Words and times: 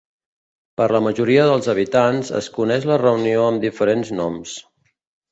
Per 0.79 0.85
la 0.95 1.01
majoria 1.07 1.43
dels 1.49 1.67
habitants, 1.73 2.31
es 2.39 2.47
coneix 2.55 2.87
la 2.91 2.97
reunió 3.01 3.43
amb 3.51 3.61
diferents 3.67 4.11
noms. 4.21 4.55